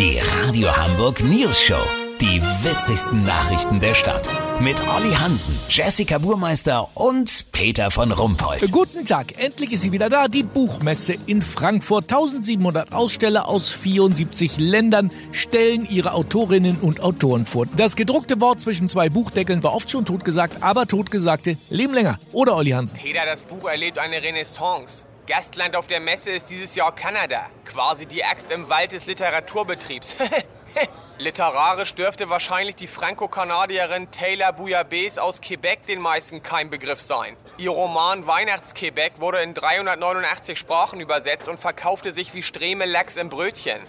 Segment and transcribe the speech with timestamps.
[0.00, 1.82] Die Radio Hamburg News Show.
[2.22, 4.30] Die witzigsten Nachrichten der Stadt.
[4.58, 8.72] Mit Olli Hansen, Jessica Burmeister und Peter von Rumpold.
[8.72, 12.04] Guten Tag, endlich ist sie wieder da, die Buchmesse in Frankfurt.
[12.04, 17.66] 1700 Aussteller aus 74 Ländern stellen ihre Autorinnen und Autoren vor.
[17.76, 22.18] Das gedruckte Wort zwischen zwei Buchdeckeln war oft schon totgesagt, aber Totgesagte leben länger.
[22.32, 22.98] Oder Olli Hansen?
[22.98, 25.04] Peter, das Buch erlebt eine Renaissance.
[25.26, 27.46] Gastland auf der Messe ist dieses Jahr Kanada.
[27.64, 30.16] Quasi die Axt im Wald des Literaturbetriebs.
[31.18, 37.36] Literarisch dürfte wahrscheinlich die Franco-Kanadierin Taylor Bouillabaisse aus Quebec den meisten kein Begriff sein.
[37.58, 43.28] Ihr Roman Weihnachts-Quebec wurde in 389 Sprachen übersetzt und verkaufte sich wie Streme Lachs im
[43.28, 43.80] Brötchen.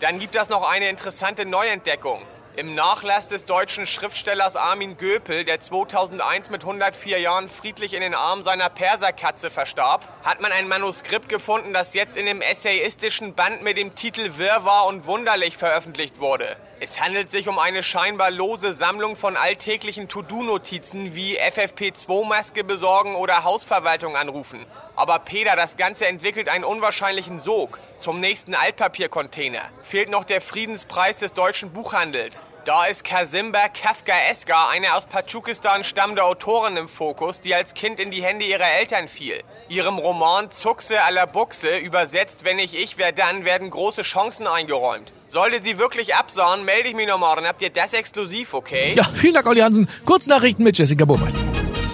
[0.00, 2.22] Dann gibt es noch eine interessante Neuentdeckung.
[2.56, 8.12] Im Nachlass des deutschen Schriftstellers Armin Göpel, der 2001 mit 104 Jahren friedlich in den
[8.12, 13.62] Armen seiner Perserkatze verstarb, hat man ein Manuskript gefunden, das jetzt in dem essayistischen Band
[13.62, 16.56] mit dem Titel Wirrwarr und Wunderlich veröffentlicht wurde.
[16.82, 23.44] Es handelt sich um eine scheinbar lose Sammlung von alltäglichen To-Do-Notizen wie FFP2-Maske besorgen oder
[23.44, 24.64] Hausverwaltung anrufen.
[24.96, 27.78] Aber Peter, das Ganze entwickelt einen unwahrscheinlichen Sog.
[27.98, 32.46] Zum nächsten Altpapiercontainer fehlt noch der Friedenspreis des deutschen Buchhandels.
[32.64, 38.10] Da ist Kasimba Kafkaeska, eine aus Tadschikistan stammende Autorin im Fokus, die als Kind in
[38.10, 39.40] die Hände ihrer Eltern fiel.
[39.70, 44.46] Ihrem Roman Zuchse à la Buchse, übersetzt Wenn ich ich, wer dann, werden große Chancen
[44.46, 45.14] eingeräumt.
[45.30, 48.92] Sollte sie wirklich absahen, melde ich mich nochmal, dann habt ihr das exklusiv, okay?
[48.94, 49.88] Ja, vielen Dank, Olli Hansen.
[50.04, 51.40] Kurznachrichten mit Jessica Burmeister.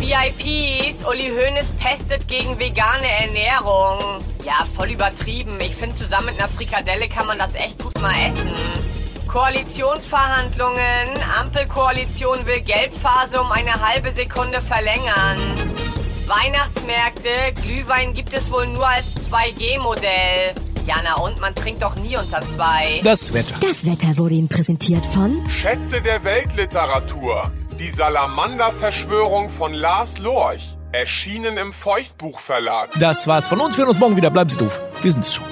[0.01, 4.25] VIPs, Uli Hoeneß pestet gegen vegane Ernährung.
[4.45, 5.61] Ja, voll übertrieben.
[5.61, 8.86] Ich finde, zusammen mit einer Frikadelle kann man das echt gut mal essen.
[9.37, 10.81] Koalitionsverhandlungen.
[11.39, 15.37] Ampelkoalition will Gelbphase um eine halbe Sekunde verlängern.
[16.27, 17.29] Weihnachtsmärkte.
[17.61, 20.55] Glühwein gibt es wohl nur als 2G-Modell.
[20.87, 23.03] Ja, na und man trinkt doch nie unter zwei.
[23.05, 23.57] Das Wetter.
[23.61, 27.53] Das Wetter wurde Ihnen präsentiert von Schätze der Weltliteratur.
[27.79, 30.79] Die Salamander-Verschwörung von Lars Lorch.
[30.93, 32.89] Erschienen im Feuchtbuchverlag.
[32.99, 33.77] Das war's von uns.
[33.77, 34.31] Wir hören uns morgen wieder.
[34.31, 34.81] Bleiben Sie doof.
[35.03, 35.45] Wir sind es schon.